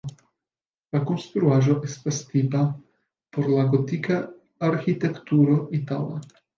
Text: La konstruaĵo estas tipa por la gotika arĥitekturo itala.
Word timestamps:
La 0.95 1.01
konstruaĵo 1.09 1.75
estas 1.89 2.23
tipa 2.33 2.63
por 3.37 3.53
la 3.55 3.69
gotika 3.77 4.21
arĥitekturo 4.73 5.65
itala. 5.85 6.23